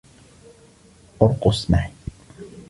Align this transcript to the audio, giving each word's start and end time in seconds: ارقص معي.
ارقص 1.21 1.69
معي. 1.71 1.91